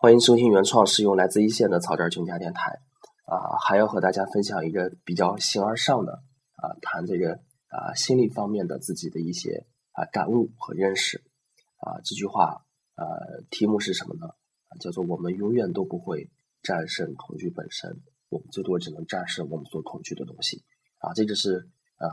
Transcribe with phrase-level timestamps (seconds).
[0.00, 2.70] 欢迎收听原创是用来自一线的草根全家电台
[3.24, 6.22] 啊，还要和大家分享一个比较形而上的
[6.54, 7.32] 啊，谈这个
[7.66, 11.24] 啊心理方面的自己的一些啊感悟和认识
[11.78, 11.98] 啊。
[12.04, 12.64] 这句话
[12.94, 14.28] 呃题目是什么呢？
[14.78, 16.30] 叫做我们永远都不会
[16.62, 20.62] 战胜恐惧本身，我们最多只能战胜我们所恐惧的东西
[20.98, 21.12] 啊。
[21.12, 21.68] 这个是
[21.98, 22.08] 呃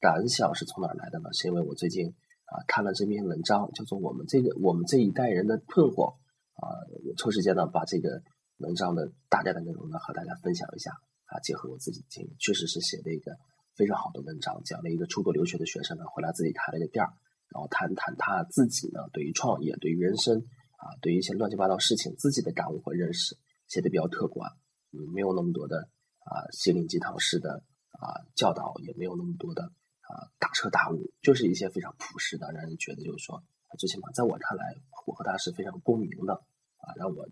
[0.00, 1.28] 感想是从哪来的呢？
[1.34, 2.08] 是因为我最近
[2.46, 6.14] 啊看了这篇文章，叫做我们这个我们这一代人的困惑。
[6.58, 6.74] 啊，
[7.06, 8.20] 我抽时间呢，把这个
[8.56, 10.90] 文章的大概的内容呢和大家分享一下
[11.26, 13.30] 啊，结合我自己的经历，确实是写了一个
[13.76, 17.14] 非常好的文章，讲了一个出国留学的学生呢回来自己开了一个店儿，
[17.54, 20.36] 然后谈谈他自己呢对于创业、对于人生
[20.78, 23.36] 啊、对于一些乱七八糟事情自己的感悟和认识，
[23.68, 24.50] 写的比较客观，
[24.90, 25.88] 嗯，没有那么多的
[26.24, 27.62] 啊心灵鸡汤式的
[27.92, 33.44] 啊教导，也没有那么多的啊大彻大悟，就是一些非常朴实的，让人觉得就是说。
[33.76, 34.64] 最起码在我看来，
[35.06, 36.32] 我和他是非常共鸣的
[36.78, 37.28] 啊，让我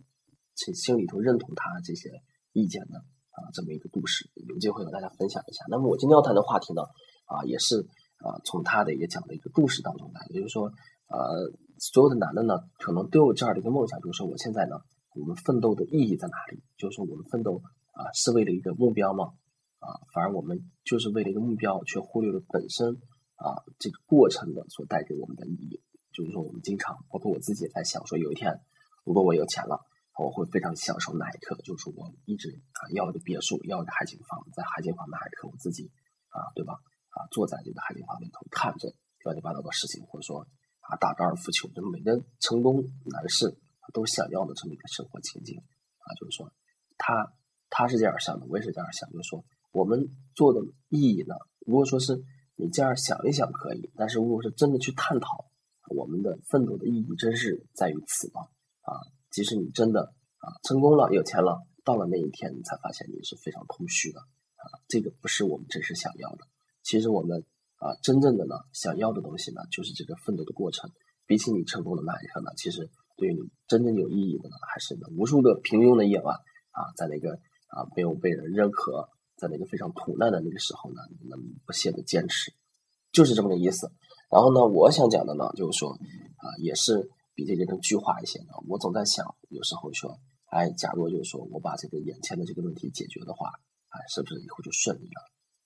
[0.54, 2.10] 心心里头认同他这些
[2.52, 2.98] 意见的
[3.30, 5.64] 啊，这么一个故事，有机会和大家分享一下。
[5.68, 6.82] 那么我今天要谈的话题呢，
[7.26, 7.86] 啊，也是
[8.18, 10.66] 啊，从他的一个讲的一个故事当中来，也就是说，
[11.08, 14.76] 呃，所有的男的呢，可能都有这样的一个梦想，就是说，我现在呢，
[15.14, 16.62] 我们奋斗的意义在哪里？
[16.76, 17.60] 就是说，我们奋斗
[17.92, 19.32] 啊，是为了一个目标吗？
[19.78, 22.94] 啊，反而我们就是为了一个目标，却忽略了本身
[23.36, 25.82] 啊这个过程的所带给我们的意义。
[26.16, 28.58] 就是说，我们经常，包括我自己也在想，说有一天，
[29.04, 29.84] 如果我有钱了，
[30.16, 31.54] 我会非常享受那一刻。
[31.62, 35.92] 就是我一直啊要一个别墅，要一个海景房，在海景房那一刻，我自己
[36.32, 36.72] 啊，对吧？
[37.10, 38.94] 啊，坐在这个海景房里头，看着
[39.24, 40.40] 乱七八糟的事情，或者说
[40.80, 43.54] 啊打高尔夫球，就每个成功男士
[43.92, 45.58] 都想要的这么一个生活情境
[46.00, 46.08] 啊。
[46.18, 46.50] 就是说，
[46.96, 47.30] 他
[47.68, 49.10] 他是这样想的，我也是这样想。
[49.10, 51.34] 就是说，我们做的意义呢，
[51.66, 55.44] 如果说是你这样想一想可以，但是如果是真的去探讨。
[55.88, 58.42] 我们的奋斗的意义真是在于此吗？
[58.82, 58.94] 啊，
[59.30, 66.46] 即使你真的啊成功了、有钱了，到了那一天，你才发现你是非常空虚的啊，这个不是我们真实想要的。
[66.82, 67.44] 其实我们
[67.76, 70.90] 啊真正的呢想要的东西呢，就是这个奋斗的过程。
[71.26, 76.36] 比起你成功的那一刻呢，其实对于你真正有意义的呢，还是呢无数个平庸的夜晚
[76.70, 77.32] 啊，在那个
[77.66, 81.36] 啊没有被人认可，在那个非常苦难的那个时候呢，你能
[81.66, 82.52] 不懈的坚持，
[83.10, 83.90] 就是这么个意思。
[84.28, 88.46] 然后呢，我想讲的呢，就是说，啊，也是比这些更具化一些的。
[88.68, 90.18] 我总在想，有时候说，
[90.50, 93.48] 哎，假如就是说我把这个眼前的这个问题解决的话，
[93.88, 95.20] 哎，是不是以后就顺利了？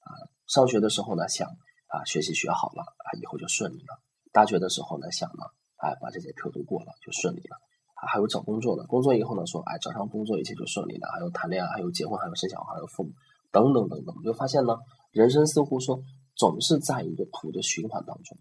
[0.04, 0.12] 啊，
[0.46, 1.48] 上学的时候呢，想
[1.88, 4.00] 啊，学习学好了，啊，以后就顺利了。
[4.32, 5.42] 大学的时候呢，想呢，
[5.76, 7.56] 哎，把这节课都过了，就顺利了。
[7.94, 11.08] 啊，还有找工作的，工作以后呢，说，哎，找上工作一切就顺利了。
[11.12, 13.10] 还有谈恋爱，还有结婚，还有生小孩，还有父母，
[13.50, 14.76] 等等等等，就发现呢，
[15.12, 16.00] 人生似乎说
[16.36, 18.38] 总是在一个苦的循环当中。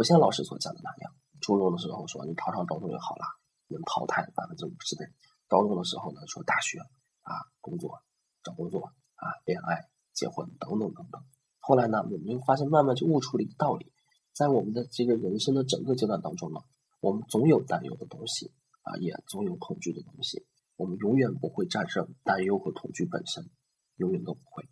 [0.00, 1.12] 不像老师所讲的那样，
[1.42, 3.24] 初中的时候说你考上高中就好了，
[3.68, 5.12] 能淘汰百分之五十的人；
[5.46, 6.78] 高中的时候呢说大学
[7.20, 8.00] 啊工作
[8.42, 11.22] 找工作啊恋爱结婚等等等等。
[11.58, 13.92] 后来呢我们就发现慢慢就悟出了一个道理，
[14.32, 16.60] 在我们的这个人生的整个阶段当中呢，
[17.00, 18.50] 我们总有担忧的东西
[18.80, 20.46] 啊，也总有恐惧的东西。
[20.76, 23.50] 我们永远不会战胜担忧和恐惧本身，
[23.96, 24.66] 永远都不会。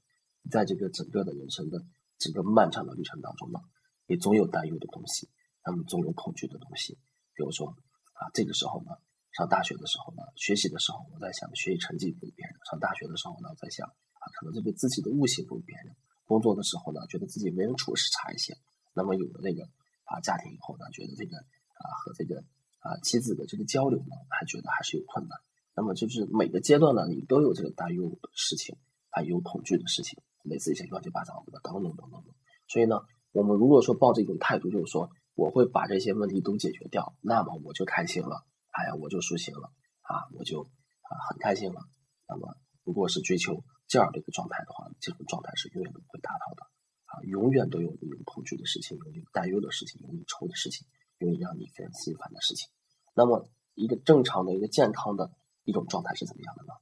[0.50, 1.84] 在这个整个的人生的
[2.16, 3.60] 整个漫长的旅程当中呢。
[4.08, 5.28] 也总有担忧的东西，
[5.64, 6.94] 那么总有恐惧的东西。
[7.36, 7.68] 比如说
[8.16, 8.96] 啊，这个时候呢，
[9.36, 15.92] 上大学的时候呢，学习的时候，我在想学习成绩不如别人；上大学的时候呢，我在想啊，可能这个自己的悟性不如别人；
[16.24, 18.56] 工作的时候呢，觉得自己为人处事差一些。
[18.94, 19.62] 那么有了那个
[20.08, 22.42] 啊家庭以后呢，觉得这个啊和这个
[22.80, 25.38] 啊妻子的这个交流呢，还觉得还是有困难。
[25.76, 28.74] 那么就是每个阶段呢，你都有这个担忧的事情，
[29.10, 32.34] 还有恐惧的事情，类似一些乱七八糟的等等等等等。
[32.66, 32.96] 所以呢。
[33.32, 39.70] 我们如果说抱着一种态度，就是说我会把这些问题都解决掉，那么我就开心了，哎呀，我就舒心了，
[40.02, 41.80] 啊，我就啊很开心了。
[42.26, 46.62] 那么如果是追求这样的一个状态的话，这种状态是永远都不会达到的，
[47.06, 50.86] 啊，永远都有你恐惧的事情，有你担忧的事情，有你愁的事情，
[51.18, 52.68] 有你让你非常心烦的事情。
[53.14, 55.30] 那么一个正常的一个健康的
[55.64, 56.72] 一种状态是怎么样的呢？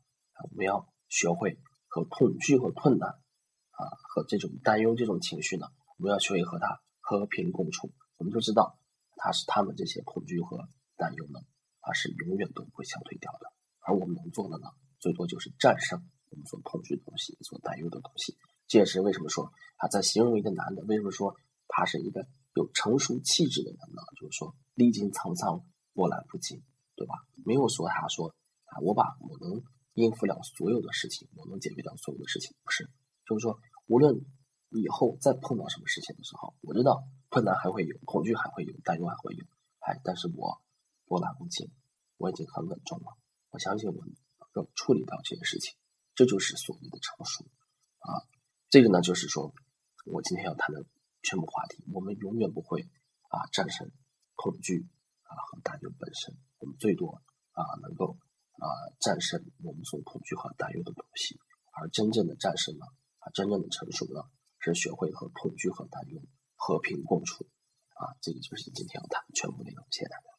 [0.50, 5.66] 我们要学会和恐惧和困难啊和这种担忧这种情绪呢。
[5.98, 8.78] 我们要学会和他和平共处，我们就知道
[9.16, 11.40] 他是他们这些恐惧和担忧呢，
[11.80, 13.50] 他是永远都不会消退掉的。
[13.80, 18.36] 而我们能做的呢，最多就是战胜我们所恐惧的东西、所担忧的东西。
[18.66, 21.34] 这也是为什么说他在形容一个男的，为什么说
[21.66, 24.02] 他是一个有成熟气质的人呢？
[24.20, 25.64] 就是说历经沧桑，
[25.94, 26.62] 波澜不惊，
[26.94, 27.14] 对吧？
[27.44, 28.34] 没有说他说
[28.66, 29.62] 啊，我把我能
[29.94, 32.90] 应付了所有的事情，我能解决掉所有的事情，不是，
[33.26, 34.20] 就是说无论。
[34.70, 39.44] 以后再碰到什么事情的时候，我知道困难还会有，恐惧还会有，担忧还会有，
[39.80, 40.60] 哎，但是我
[41.06, 41.70] 波澜不惊，
[42.16, 43.16] 我已经很稳重了。
[43.50, 44.14] 我相信我能
[44.52, 45.74] 够处理掉这些事情，
[46.14, 47.44] 这就是所谓的成熟
[48.00, 48.26] 啊。
[48.68, 49.54] 这个呢，就是说
[50.04, 50.84] 我今天要谈的
[51.22, 51.84] 全部话题。
[51.92, 52.82] 我们永远不会
[53.28, 53.90] 啊战胜
[54.34, 54.86] 恐惧
[55.22, 57.22] 啊和担忧本身，我们最多
[57.52, 58.18] 啊能够
[58.58, 58.66] 啊
[59.00, 61.38] 战胜我们所恐惧和担忧的东西，
[61.72, 62.86] 而真正的战胜了
[63.20, 64.28] 啊真正的成熟了，
[64.72, 66.20] 是学会和恐惧和担忧
[66.54, 67.46] 和平共处
[67.94, 68.16] 啊。
[68.20, 69.84] 这个就是今天要谈的全部内容。
[69.90, 70.35] 谢谢大家。